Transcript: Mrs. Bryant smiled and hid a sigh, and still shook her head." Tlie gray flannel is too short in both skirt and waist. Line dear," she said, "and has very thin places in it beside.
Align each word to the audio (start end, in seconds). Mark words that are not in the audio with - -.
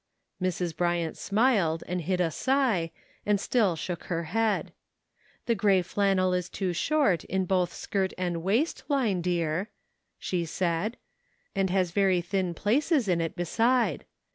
Mrs. 0.41 0.75
Bryant 0.75 1.15
smiled 1.15 1.83
and 1.87 2.01
hid 2.01 2.19
a 2.19 2.31
sigh, 2.31 2.89
and 3.23 3.39
still 3.39 3.75
shook 3.75 4.05
her 4.05 4.23
head." 4.33 4.73
Tlie 5.47 5.55
gray 5.55 5.81
flannel 5.83 6.33
is 6.33 6.49
too 6.49 6.73
short 6.73 7.23
in 7.25 7.45
both 7.45 7.71
skirt 7.71 8.11
and 8.17 8.41
waist. 8.41 8.81
Line 8.87 9.21
dear," 9.21 9.69
she 10.17 10.43
said, 10.43 10.97
"and 11.53 11.69
has 11.69 11.91
very 11.91 12.19
thin 12.19 12.55
places 12.55 13.07
in 13.07 13.21
it 13.21 13.35
beside. 13.35 14.05